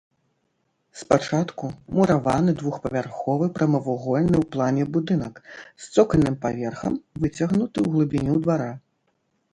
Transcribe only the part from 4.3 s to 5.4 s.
ў плане будынак